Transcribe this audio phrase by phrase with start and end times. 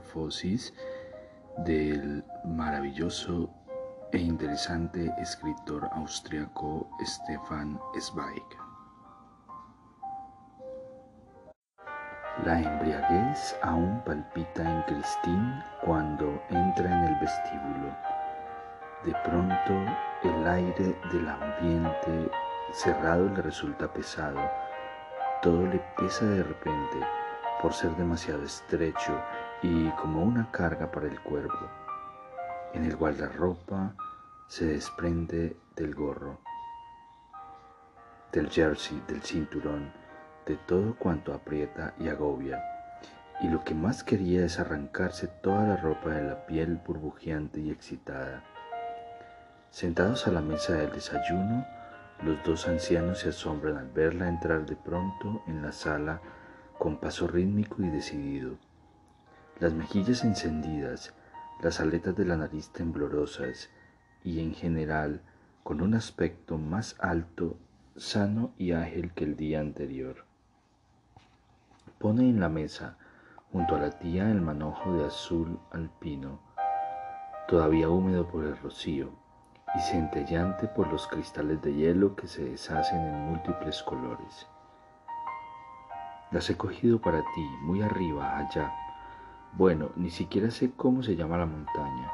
[0.00, 0.72] Metamorfosis
[1.58, 3.50] del maravilloso
[4.12, 8.42] e interesante escritor austriaco Stefan Zweig.
[12.44, 17.96] La embriaguez aún palpita en Christine cuando entra en el vestíbulo.
[19.04, 19.92] De pronto
[20.22, 22.30] el aire del ambiente
[22.72, 24.40] cerrado le resulta pesado.
[25.42, 26.98] Todo le pesa de repente
[27.60, 29.22] por ser demasiado estrecho
[29.62, 31.68] y como una carga para el cuerpo.
[32.72, 33.94] En el guardarropa
[34.46, 36.38] se desprende del gorro,
[38.32, 39.92] del jersey, del cinturón,
[40.46, 42.62] de todo cuanto aprieta y agobia,
[43.42, 47.70] y lo que más quería es arrancarse toda la ropa de la piel burbujeante y
[47.70, 48.42] excitada.
[49.70, 51.66] Sentados a la mesa del desayuno,
[52.22, 56.20] los dos ancianos se asombran al verla entrar de pronto en la sala
[56.78, 58.56] con paso rítmico y decidido.
[59.60, 61.12] Las mejillas encendidas,
[61.62, 63.68] las aletas de la nariz temblorosas
[64.24, 65.20] y en general
[65.62, 67.58] con un aspecto más alto,
[67.94, 70.24] sano y ágil que el día anterior.
[71.98, 72.96] Pone en la mesa,
[73.52, 76.40] junto a la tía, el manojo de azul alpino,
[77.46, 79.10] todavía húmedo por el rocío
[79.76, 84.46] y centellante por los cristales de hielo que se deshacen en múltiples colores.
[86.30, 88.72] Las he cogido para ti, muy arriba, allá.
[89.52, 92.10] Bueno, ni siquiera sé cómo se llama la montaña,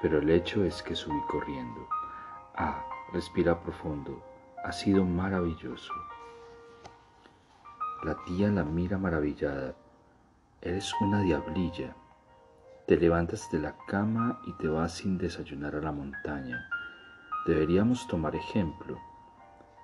[0.00, 1.88] pero el hecho es que subí corriendo.
[2.54, 4.22] Ah, respira profundo,
[4.64, 5.92] ha sido maravilloso.
[8.04, 9.74] La tía la mira maravillada.
[10.60, 11.94] Eres una diablilla.
[12.86, 16.68] Te levantas de la cama y te vas sin desayunar a la montaña.
[17.44, 18.98] Deberíamos tomar ejemplo,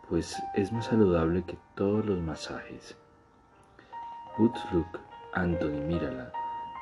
[0.08, 2.96] pues es más saludable que todos los masajes.
[4.36, 5.00] Good look,
[5.34, 6.32] Anthony, mírala.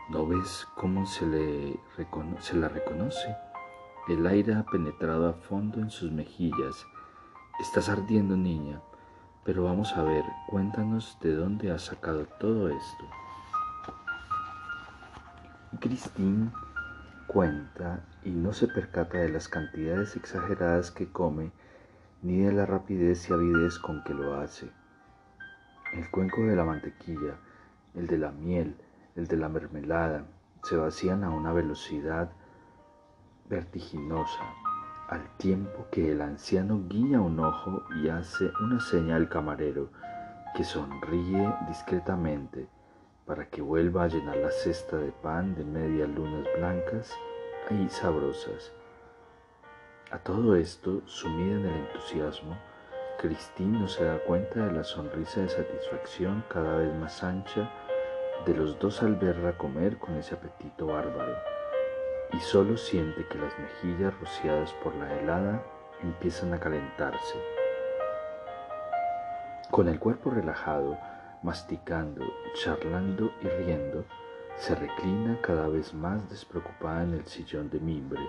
[0.09, 1.81] ¿No ves cómo se, le
[2.39, 3.37] se la reconoce?
[4.07, 6.87] El aire ha penetrado a fondo en sus mejillas.
[7.59, 8.81] Estás ardiendo, niña.
[9.45, 13.05] Pero vamos a ver, cuéntanos de dónde has sacado todo esto.
[15.81, 16.53] Christine
[17.27, 21.51] cuenta y no se percata de las cantidades exageradas que come
[22.23, 24.71] ni de la rapidez y avidez con que lo hace.
[25.93, 27.39] El cuenco de la mantequilla,
[27.95, 28.77] el de la miel,
[29.17, 30.25] el de la mermelada,
[30.63, 32.31] se vacían a una velocidad
[33.49, 34.43] vertiginosa
[35.09, 39.91] al tiempo que el anciano guiña un ojo y hace una señal al camarero,
[40.57, 42.67] que sonríe discretamente
[43.25, 47.15] para que vuelva a llenar la cesta de pan de medias lunas blancas
[47.71, 48.73] y sabrosas.
[50.11, 52.57] A todo esto, sumida en el entusiasmo,
[53.19, 57.71] Christine no se da cuenta de la sonrisa de satisfacción cada vez más ancha
[58.45, 61.37] de los dos al verla comer con ese apetito bárbaro
[62.33, 65.63] y solo siente que las mejillas rociadas por la helada
[66.03, 67.39] empiezan a calentarse.
[69.71, 70.99] Con el cuerpo relajado,
[71.43, 74.05] masticando, charlando y riendo,
[74.57, 78.23] se reclina cada vez más despreocupada en el sillón de mimbre.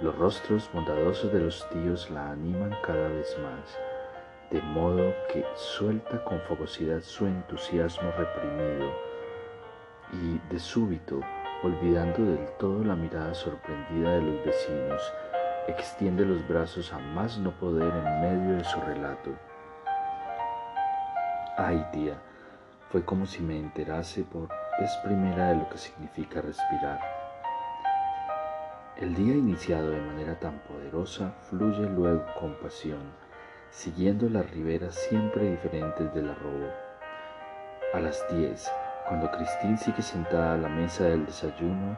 [0.00, 3.78] Los rostros bondadosos de los tíos la animan cada vez más,
[4.50, 8.92] de modo que suelta con fogosidad su entusiasmo reprimido
[10.12, 11.20] y de súbito
[11.62, 15.12] olvidando del todo la mirada sorprendida de los vecinos,
[15.68, 19.30] extiende los brazos a más no poder en medio de su relato.
[21.56, 22.14] Ay, tía,
[22.90, 24.48] fue como si me enterase por
[24.78, 27.00] vez primera de lo que significa respirar.
[28.96, 33.00] El día iniciado de manera tan poderosa fluye luego con pasión,
[33.70, 36.70] siguiendo las riberas siempre diferentes del arrobo.
[37.94, 38.70] A las diez,
[39.06, 41.96] cuando Cristín sigue sentada a la mesa del desayuno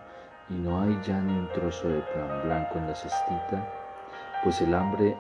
[0.49, 3.67] y no hay ya ni un trozo de pan blanco en la cestita,
[4.45, 5.17] pues el hambre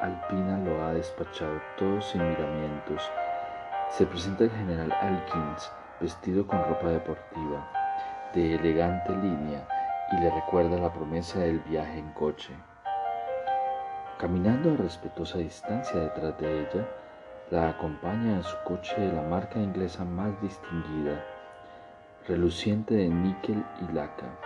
[0.00, 3.10] alpina lo ha despachado todo sin miramientos,
[3.90, 7.70] se presenta el general Elkins vestido con ropa deportiva,
[8.34, 9.66] de elegante línea,
[10.12, 12.54] y le recuerda la promesa del viaje en coche.
[14.22, 16.88] Caminando a respetuosa distancia detrás de ella,
[17.50, 21.26] la acompaña en su coche de la marca inglesa más distinguida,
[22.28, 24.38] reluciente de níquel y laca.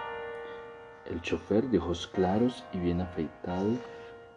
[1.04, 3.72] El chofer de ojos claros y bien afeitado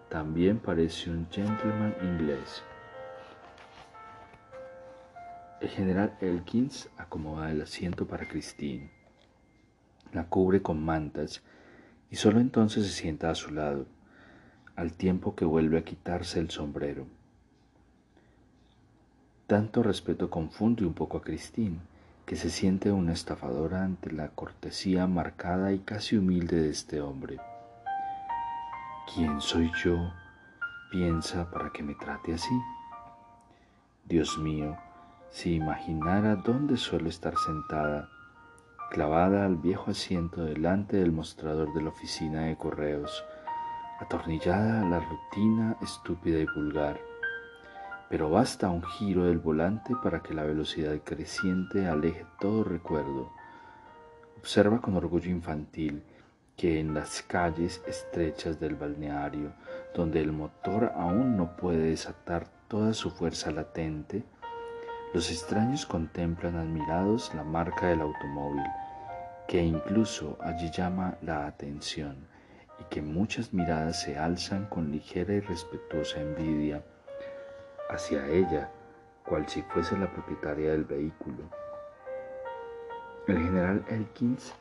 [0.09, 2.61] también parece un gentleman inglés.
[5.61, 8.91] El general Elkins acomoda el asiento para Christine.
[10.11, 11.41] La cubre con mantas
[12.11, 13.85] y solo entonces se sienta a su lado,
[14.79, 17.05] al tiempo que vuelve a quitarse el sombrero.
[19.45, 21.79] Tanto respeto confunde un poco a Christine,
[22.25, 27.39] que se siente una estafadora ante la cortesía marcada y casi humilde de este hombre.
[29.13, 30.13] ¿Quién soy yo?
[30.91, 32.57] piensa para que me trate así.
[34.05, 34.77] Dios mío,
[35.29, 38.09] si imaginara dónde suelo estar sentada,
[38.91, 43.23] clavada al viejo asiento delante del mostrador de la oficina de correos,
[43.99, 46.99] atornillada a la rutina estúpida y vulgar,
[48.09, 53.29] pero basta un giro del volante para que la velocidad creciente aleje todo recuerdo.
[54.37, 56.01] Observa con orgullo infantil
[56.55, 59.51] que en las calles estrechas del balneario,
[59.93, 64.23] donde el motor aún no puede desatar toda su fuerza latente,
[65.13, 68.63] los extraños contemplan admirados la marca del automóvil,
[69.47, 72.28] que incluso allí llama la atención
[72.79, 76.83] y que muchas miradas se alzan con ligera y respetuosa envidia
[77.89, 78.69] hacia ella,
[79.25, 81.43] cual si fuese la propietaria del vehículo.
[83.27, 84.53] El general Elkins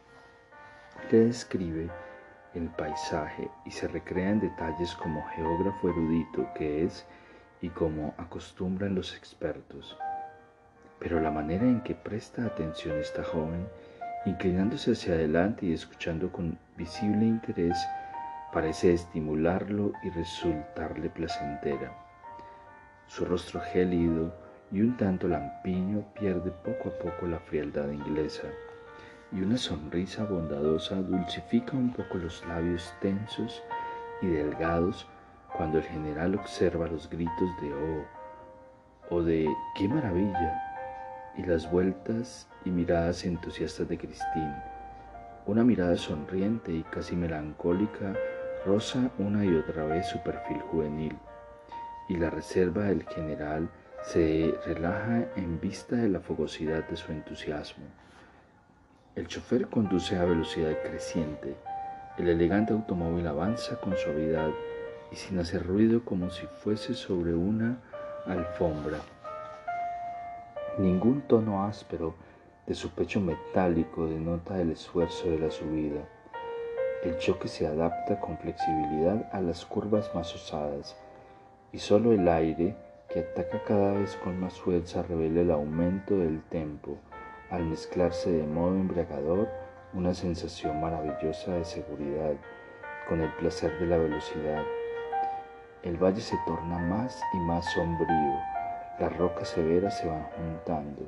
[1.11, 1.88] le describe
[2.55, 7.06] el paisaje y se recrea en detalles como geógrafo erudito que es
[7.61, 9.97] y como acostumbran los expertos.
[10.99, 13.67] Pero la manera en que presta atención esta joven,
[14.26, 17.79] inclinándose hacia adelante y escuchando con visible interés,
[18.53, 21.93] parece estimularlo y resultarle placentera.
[23.06, 24.35] Su rostro gélido
[24.71, 28.49] y un tanto lampiño pierde poco a poco la frialdad inglesa,
[29.33, 33.62] y una sonrisa bondadosa dulcifica un poco los labios tensos
[34.23, 35.06] y delgados
[35.55, 38.05] cuando el general observa los gritos de oh
[39.11, 39.47] o de
[39.77, 40.62] qué maravilla
[41.37, 44.62] y las vueltas y miradas entusiastas de Christine.
[45.47, 48.15] Una mirada sonriente y casi melancólica
[48.64, 51.16] roza una y otra vez su perfil juvenil
[52.08, 53.69] y la reserva del general
[54.02, 57.84] se relaja en vista de la fogosidad de su entusiasmo.
[59.14, 61.56] El chofer conduce a velocidad creciente.
[62.16, 64.50] El elegante automóvil avanza con suavidad
[65.12, 67.78] y sin hacer ruido como si fuese sobre una
[68.26, 68.99] alfombra.
[70.78, 72.14] Ningún tono áspero
[72.66, 76.02] de su pecho metálico denota el esfuerzo de la subida.
[77.05, 80.97] El choque se adapta con flexibilidad a las curvas más osadas
[81.71, 82.75] y solo el aire,
[83.09, 86.99] que ataca cada vez con más fuerza, revela el aumento del tempo,
[87.50, 89.49] al mezclarse de modo embriagador
[89.95, 92.35] una sensación maravillosa de seguridad
[93.09, 94.65] con el placer de la velocidad.
[95.85, 98.39] El valle se torna más y más sombrío,
[98.99, 101.03] las rocas severas se van juntando.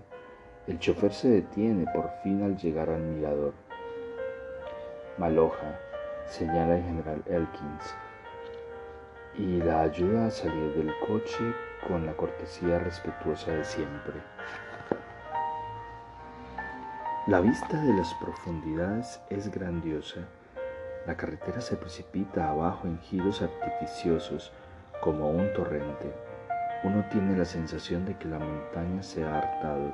[0.69, 3.55] El chofer se detiene por fin al llegar al mirador.
[5.21, 5.79] Maloja,
[6.25, 7.95] señala el general Elkins,
[9.37, 11.55] y la ayuda a salir del coche
[11.87, 14.15] con la cortesía respetuosa de siempre.
[17.27, 20.21] La vista de las profundidades es grandiosa.
[21.07, 24.51] La carretera se precipita abajo en giros artificiosos
[25.03, 26.15] como un torrente.
[26.83, 29.93] Uno tiene la sensación de que la montaña se ha hartado,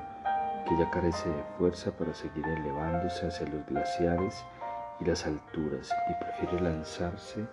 [0.68, 4.45] que ya carece de fuerza para seguir elevándose hacia los glaciares
[5.00, 7.47] y las alturas y prefiere lanzarse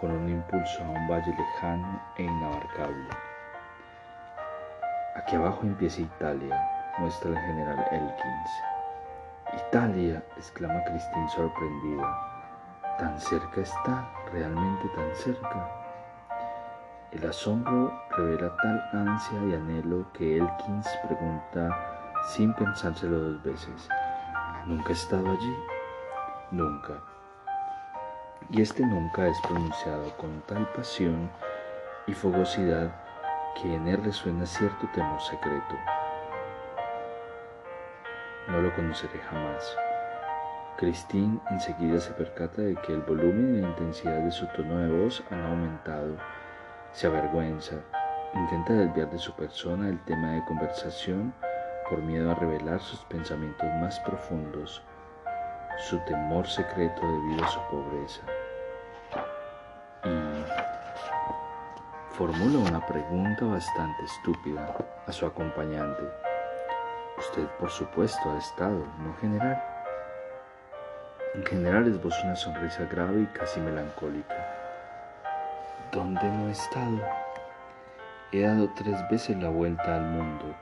[0.00, 3.08] con un impulso a un valle lejano e inabarcable.
[5.16, 6.60] Aquí abajo empieza Italia,
[6.98, 8.50] muestra el general Elkins.
[9.68, 12.18] Italia, exclama Christine sorprendida.
[12.98, 14.10] ¿Tan cerca está?
[14.32, 15.68] ¿Realmente tan cerca?
[17.12, 21.70] El asombro revela tal ansia y anhelo que Elkins pregunta
[22.28, 23.88] sin pensárselo dos veces.
[24.66, 25.75] ¿Nunca he estado allí?
[26.50, 27.02] Nunca
[28.50, 31.28] y este nunca es pronunciado con tal pasión
[32.06, 32.94] y fogosidad
[33.60, 35.74] que en él resuena cierto temor secreto.
[38.48, 39.76] No lo conoceré jamás.
[40.76, 44.88] Christine enseguida se percata de que el volumen y la intensidad de su tono de
[44.90, 46.16] voz han aumentado.
[46.92, 47.76] Se avergüenza,
[48.34, 51.34] intenta desviar de su persona el tema de conversación
[51.88, 54.82] por miedo a revelar sus pensamientos más profundos
[55.78, 58.22] su temor secreto debido a su pobreza.
[62.16, 64.74] formula una pregunta bastante estúpida
[65.06, 66.02] a su acompañante.
[67.18, 69.62] Usted, por supuesto, ha estado, ¿no, general?
[71.34, 74.34] En general esboza una sonrisa grave y casi melancólica.
[75.92, 77.02] ¿Dónde no he estado?
[78.32, 80.54] He dado tres veces la vuelta al mundo.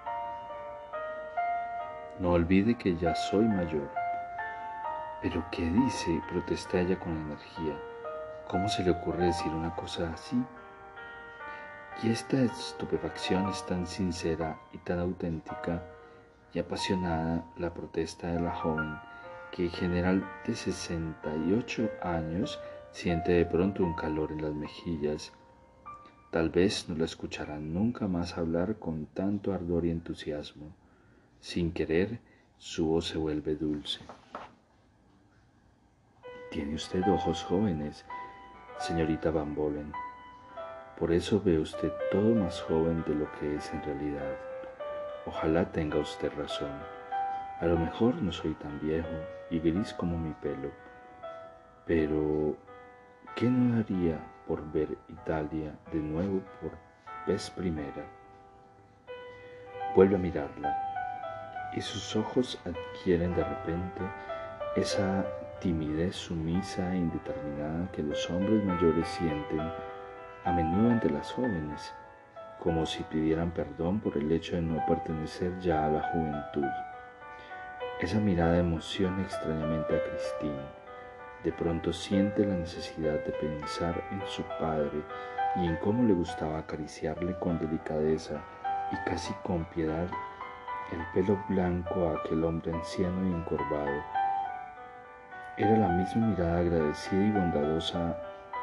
[2.18, 4.03] No olvide que ya soy mayor.
[5.25, 6.21] ¿Pero qué dice?
[6.28, 7.81] protesta ella con energía.
[8.47, 10.37] ¿Cómo se le ocurre decir una cosa así?
[12.02, 15.83] Y esta estupefacción es tan sincera y tan auténtica
[16.52, 18.99] y apasionada la protesta de la joven
[19.50, 25.33] que el general de 68 años siente de pronto un calor en las mejillas.
[26.33, 30.76] Tal vez no la escucharán nunca más hablar con tanto ardor y entusiasmo.
[31.40, 32.21] Sin querer,
[32.59, 34.00] su voz se vuelve dulce.
[36.54, 38.06] Tiene usted ojos jóvenes,
[38.78, 39.92] señorita Van Bolen.
[40.96, 44.37] Por eso ve usted todo más joven de lo que es en realidad.
[45.26, 46.70] Ojalá tenga usted razón.
[47.58, 49.08] A lo mejor no soy tan viejo
[49.50, 50.70] y gris como mi pelo,
[51.87, 52.56] pero
[53.34, 56.70] ¿qué no haría por ver Italia de nuevo por
[57.26, 58.06] vez primera?
[59.96, 64.02] Vuelve a mirarla y sus ojos adquieren de repente
[64.76, 65.26] esa
[65.64, 69.62] timidez sumisa e indeterminada que los hombres mayores sienten
[70.44, 71.90] a menudo ante las jóvenes,
[72.61, 76.68] como si pidieran perdón por el hecho de no pertenecer ya a la juventud.
[77.99, 80.66] Esa mirada emociona extrañamente a Christine.
[81.44, 85.02] De pronto siente la necesidad de pensar en su padre
[85.56, 88.38] y en cómo le gustaba acariciarle con delicadeza
[88.92, 90.09] y casi con piedad
[90.92, 94.24] el pelo blanco a aquel hombre anciano y encorvado.
[95.56, 98.16] Era la misma mirada agradecida y bondadosa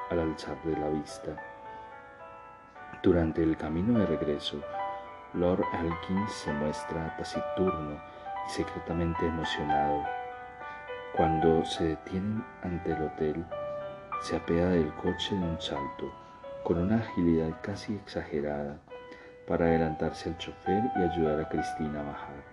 [0.09, 1.31] al alzar de la vista.
[3.01, 4.59] Durante el camino de regreso,
[5.33, 7.97] Lord Elkins se muestra taciturno
[8.45, 10.03] y secretamente emocionado.
[11.15, 13.45] Cuando se detienen ante el hotel,
[14.21, 16.11] se apea del coche de un salto,
[16.65, 18.79] con una agilidad casi exagerada,
[19.47, 22.50] para adelantarse al chofer y ayudar a Cristina a bajar.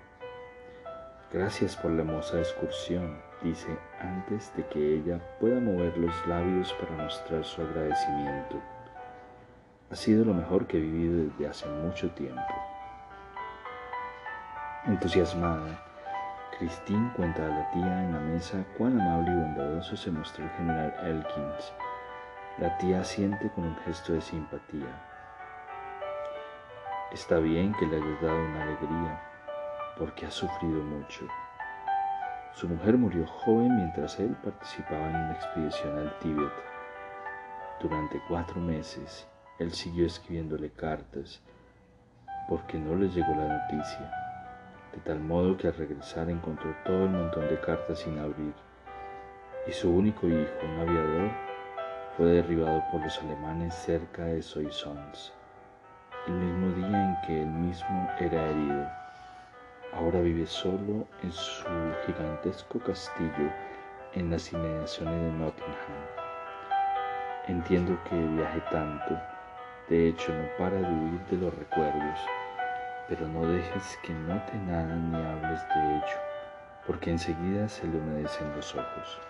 [1.30, 7.02] Gracias por la hermosa excursión, dice antes de que ella pueda mover los labios para
[7.02, 8.56] mostrar su agradecimiento.
[9.90, 12.40] Ha sido lo mejor que he vivido desde hace mucho tiempo.
[14.86, 15.84] Entusiasmada,
[16.58, 20.50] Christine cuenta a la tía en la mesa cuán amable y bondadoso se mostró el
[20.52, 21.74] general Elkins.
[22.56, 25.04] La tía siente con un gesto de simpatía.
[27.12, 29.27] Está bien que le hayas dado una alegría,
[29.98, 31.26] porque ha sufrido mucho.
[32.52, 36.52] Su mujer murió joven mientras él participaba en una expedición al Tíbet.
[37.80, 39.28] Durante cuatro meses
[39.58, 41.42] él siguió escribiéndole cartas
[42.48, 44.10] porque no le llegó la noticia,
[44.92, 48.54] de tal modo que al regresar encontró todo el montón de cartas sin abrir,
[49.66, 51.30] y su único hijo, un aviador,
[52.16, 55.34] fue derribado por los alemanes cerca de Soissons,
[56.26, 58.97] el mismo día en que él mismo era herido.
[59.92, 61.64] Ahora vive solo en su
[62.06, 63.50] gigantesco castillo
[64.14, 66.18] en las inmediaciones de Nottingham.
[67.46, 69.18] Entiendo que viaje tanto,
[69.88, 72.18] de hecho, no para de huir de los recuerdos,
[73.08, 76.18] pero no dejes que note nada ni hables de ello,
[76.86, 79.20] porque enseguida se le humedecen los ojos.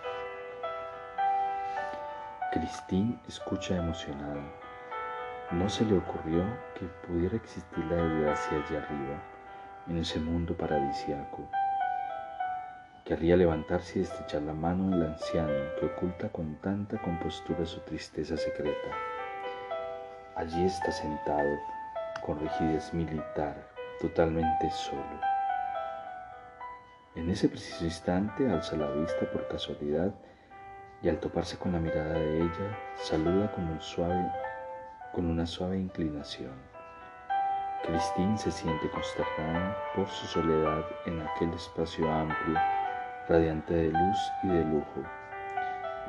[2.51, 4.43] Christine escucha emocionada.
[5.51, 6.43] No se le ocurrió
[6.75, 9.17] que pudiera existir la desgracia allá arriba,
[9.89, 11.39] en ese mundo paradisiaco.
[13.05, 18.37] Querría levantarse y estrechar la mano del anciano que oculta con tanta compostura su tristeza
[18.37, 18.89] secreta.
[20.35, 21.57] Allí está sentado,
[22.23, 23.67] con rigidez militar,
[23.99, 25.19] totalmente solo.
[27.15, 30.13] En ese preciso instante alza la vista por casualidad
[31.01, 34.31] y al toparse con la mirada de ella, saluda con, un suave,
[35.13, 36.68] con una suave inclinación.
[37.83, 42.59] Christine se siente consternada por su soledad en aquel espacio amplio,
[43.27, 45.03] radiante de luz y de lujo.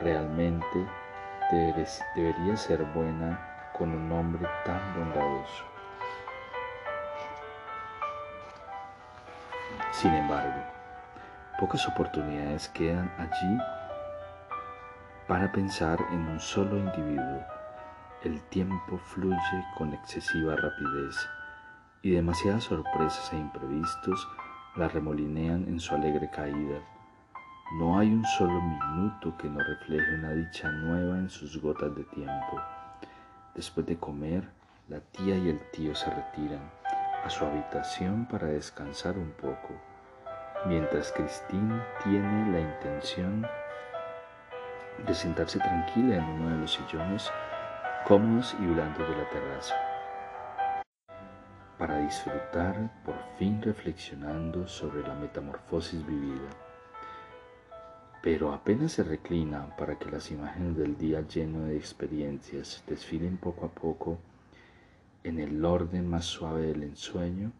[0.00, 0.87] Realmente
[2.15, 5.65] debería ser buena con un hombre tan bondadoso.
[9.93, 10.62] Sin embargo,
[11.59, 13.59] pocas oportunidades quedan allí
[15.29, 17.45] para pensar en un solo individuo.
[18.23, 21.17] El tiempo fluye con excesiva rapidez
[22.02, 24.28] y demasiadas sorpresas e imprevistos
[24.76, 26.80] la remolinean en su alegre caída.
[27.78, 32.04] No hay un solo minuto que no refleje una dicha nueva en sus gotas de
[32.04, 32.61] tiempo.
[33.54, 34.49] Después de comer,
[34.88, 36.71] la tía y el tío se retiran
[37.25, 39.75] a su habitación para descansar un poco,
[40.66, 43.47] mientras Christine tiene la intención
[45.07, 47.30] de sentarse tranquila en uno de los sillones
[48.07, 49.75] cómodos y blandos de la terraza,
[51.81, 56.51] para disfrutar por fin reflexionando sobre la metamorfosis vivida.
[58.23, 63.65] Pero apenas se reclina para que las imágenes del día lleno de experiencias desfilen poco
[63.65, 64.19] a poco
[65.25, 67.51] en el orden más suave del ensueño,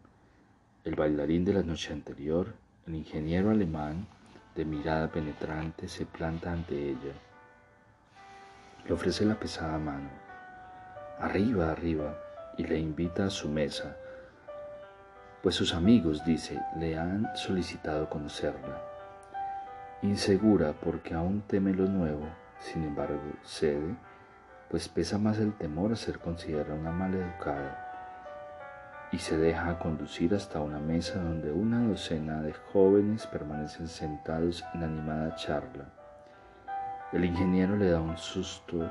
[0.83, 2.53] el bailarín de la noche anterior,
[2.85, 4.05] el ingeniero alemán
[4.55, 7.13] de mirada penetrante, se planta ante ella.
[8.85, 10.09] Le ofrece la pesada mano.
[11.17, 12.15] Arriba, arriba,
[12.57, 13.97] y le invita a su mesa,
[15.41, 18.81] pues sus amigos, dice, le han solicitado conocerla.
[20.03, 22.27] Insegura porque aún teme lo nuevo,
[22.59, 23.95] sin embargo, cede
[24.71, 30.61] pues pesa más el temor a ser considerada una maleducada, y se deja conducir hasta
[30.61, 35.89] una mesa donde una docena de jóvenes permanecen sentados en animada charla.
[37.11, 38.89] El ingeniero le da un susto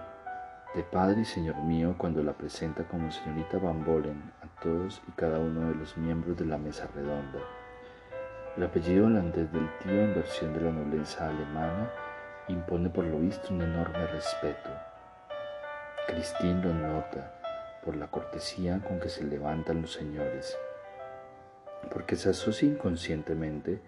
[0.74, 5.10] de padre y señor mío cuando la presenta como señorita Van Bolen a todos y
[5.12, 7.40] cada uno de los miembros de la mesa redonda.
[8.56, 11.90] El apellido holandés del tío en versión de la nobleza alemana
[12.46, 14.70] impone por lo visto un enorme respeto.
[16.06, 17.34] Cristín lo nota
[17.84, 20.56] por la cortesía con que se levantan los señores,
[21.92, 23.80] porque se asocia inconscientemente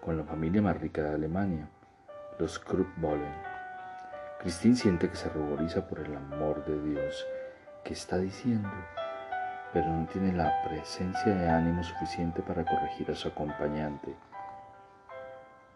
[0.00, 1.68] con la familia más rica de Alemania,
[2.38, 3.51] los Kruppbollen.
[4.42, 7.24] Cristín siente que se ruboriza por el amor de Dios
[7.84, 8.68] que está diciendo,
[9.72, 14.16] pero no tiene la presencia de ánimo suficiente para corregir a su acompañante.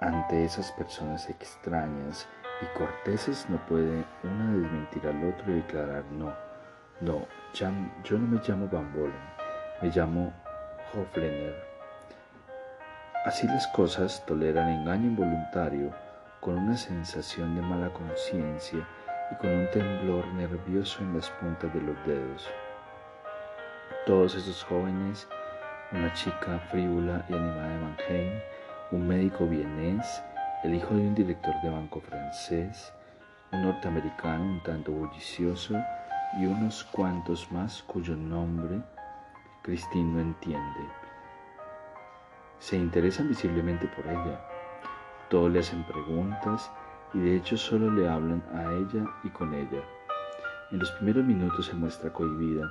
[0.00, 2.26] Ante esas personas extrañas
[2.60, 6.34] y corteses no puede una desmentir al otro y declarar no,
[7.00, 9.14] no, yo no me llamo Van Bolen,
[9.80, 10.32] me llamo
[10.92, 11.54] Hoflener.
[13.24, 16.05] Así las cosas toleran engaño involuntario
[16.46, 18.88] con una sensación de mala conciencia
[19.32, 22.48] y con un temblor nervioso en las puntas de los dedos.
[24.06, 25.26] Todos esos jóvenes,
[25.90, 28.40] una chica frívola y animada de Mannheim,
[28.92, 30.22] un médico vienés,
[30.62, 32.92] el hijo de un director de banco francés,
[33.50, 35.74] un norteamericano un tanto bullicioso
[36.38, 38.80] y unos cuantos más cuyo nombre
[39.62, 40.90] Christine no entiende.
[42.60, 44.55] Se interesan visiblemente por ella.
[45.28, 46.70] Todos le hacen preguntas
[47.12, 49.82] y de hecho solo le hablan a ella y con ella.
[50.70, 52.70] En los primeros minutos se muestra cohibida,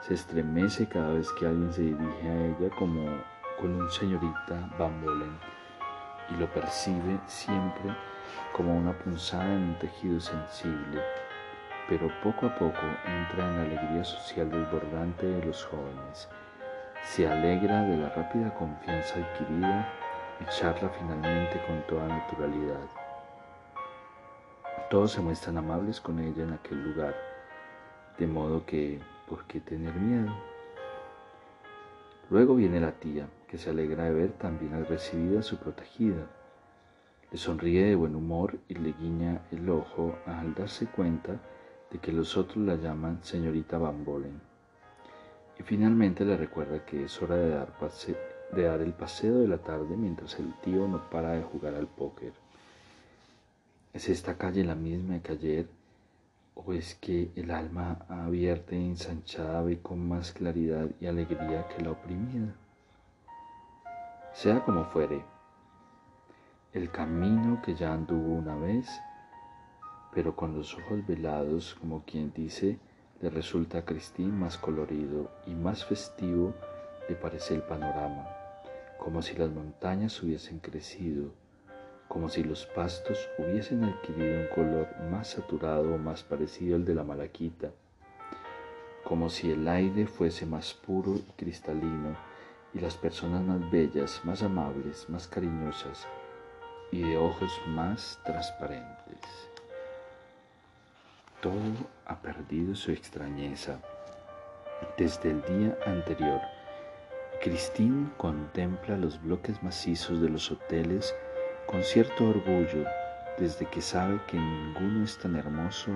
[0.00, 3.06] se estremece cada vez que alguien se dirige a ella como
[3.58, 5.02] con un señorita Van
[6.30, 7.96] y lo percibe siempre
[8.52, 11.02] como una punzada en un tejido sensible,
[11.88, 16.28] pero poco a poco entra en la alegría social desbordante de los jóvenes,
[17.04, 19.92] se alegra de la rápida confianza adquirida
[20.44, 22.86] charla finalmente con toda naturalidad.
[24.90, 27.16] Todos se muestran amables con ella en aquel lugar,
[28.18, 30.32] de modo que, ¿por qué tener miedo?
[32.30, 36.26] Luego viene la tía, que se alegra de ver también al recibida su protegida.
[37.30, 41.40] Le sonríe de buen humor y le guiña el ojo al darse cuenta
[41.90, 44.40] de que los otros la llaman señorita Van Bolen.
[45.58, 47.72] Y finalmente le recuerda que es hora de dar,
[48.52, 51.86] de dar el paseo de la tarde mientras el tío no para de jugar al
[51.86, 52.32] póker.
[53.92, 55.68] ¿Es esta calle la misma que ayer?
[56.54, 61.82] ¿O es que el alma abierta y ensanchada ve con más claridad y alegría que
[61.82, 62.54] la oprimida?
[64.32, 65.22] Sea como fuere,
[66.72, 68.86] el camino que ya anduvo una vez,
[70.12, 72.78] pero con los ojos velados, como quien dice,
[73.22, 76.52] le resulta a Cristín más colorido y más festivo
[77.08, 78.28] le parece el panorama,
[78.98, 81.30] como si las montañas hubiesen crecido,
[82.08, 86.94] como si los pastos hubiesen adquirido un color más saturado o más parecido al de
[86.94, 87.70] la malaquita,
[89.04, 92.16] como si el aire fuese más puro y cristalino
[92.74, 96.06] y las personas más bellas, más amables, más cariñosas
[96.90, 99.20] y de ojos más transparentes.
[101.40, 101.72] Todo
[102.06, 103.80] ha perdido su extrañeza.
[104.98, 106.40] Desde el día anterior,
[107.40, 111.14] Christine contempla los bloques macizos de los hoteles
[111.66, 112.84] con cierto orgullo
[113.38, 115.90] desde que sabe que ninguno es tan hermoso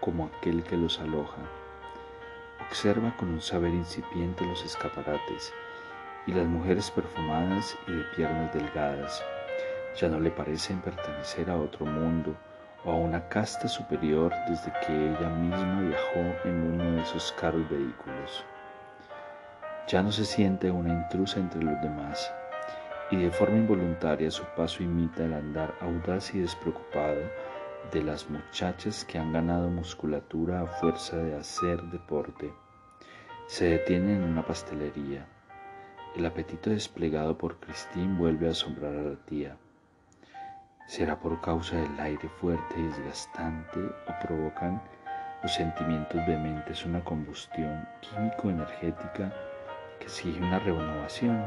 [0.00, 1.42] como aquel que los aloja.
[2.68, 5.52] Observa con un saber incipiente los escaparates
[6.26, 9.22] y las mujeres perfumadas y de piernas delgadas
[10.00, 12.36] ya no le parecen pertenecer a otro mundo
[12.84, 17.68] o a una casta superior desde que ella misma viajó en uno de esos caros
[17.68, 18.44] vehículos.
[19.88, 22.30] Ya no se siente una intrusa entre los demás
[23.10, 27.22] y de forma involuntaria su paso imita el andar audaz y despreocupado
[27.90, 32.52] de las muchachas que han ganado musculatura a fuerza de hacer deporte.
[33.46, 35.26] Se detiene en una pastelería.
[36.14, 39.56] El apetito desplegado por Christine vuelve a asombrar a la tía.
[40.86, 44.82] ¿Será por causa del aire fuerte y desgastante o provocan
[45.42, 49.32] los sentimientos vehementes una combustión químico-energética
[49.98, 51.44] que exige una renovación?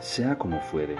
[0.00, 0.96] Sea como fuere,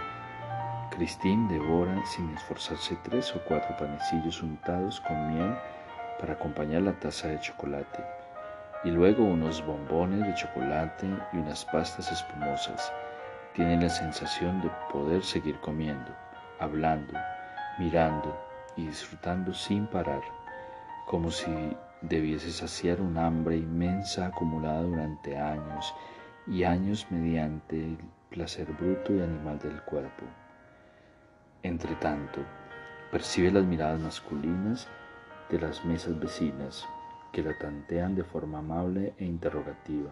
[0.90, 5.54] Christine devora sin esforzarse tres o cuatro panecillos untados con miel
[6.18, 8.04] para acompañar la taza de chocolate
[8.84, 12.92] y luego unos bombones de chocolate y unas pastas espumosas.
[13.54, 16.12] Tiene la sensación de poder seguir comiendo,
[16.60, 17.12] hablando,
[17.78, 18.38] mirando
[18.76, 20.22] y disfrutando sin parar,
[21.06, 25.94] como si debiese saciar un hambre inmensa acumulada durante años
[26.46, 27.98] y años mediante el
[28.30, 30.24] placer bruto y animal del cuerpo.
[31.62, 32.40] Entre tanto,
[33.10, 34.88] percibe las miradas masculinas
[35.50, 36.86] de las mesas vecinas
[37.32, 40.10] que la tantean de forma amable e interrogativa.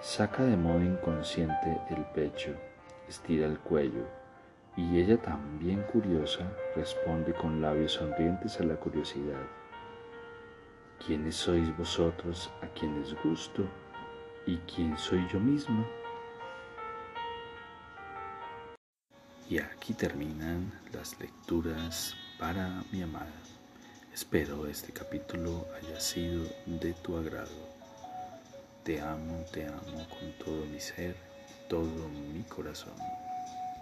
[0.00, 2.54] Saca de modo inconsciente el pecho,
[3.08, 4.06] estira el cuello,
[4.76, 9.61] y ella también curiosa responde con labios sonrientes a la curiosidad.
[11.04, 13.68] ¿Quiénes sois vosotros a quienes gusto?
[14.46, 15.84] ¿Y quién soy yo misma?
[19.50, 23.34] Y aquí terminan las lecturas para mi amada.
[24.14, 27.50] Espero este capítulo haya sido de tu agrado.
[28.84, 31.16] Te amo, te amo con todo mi ser,
[31.68, 32.94] todo mi corazón.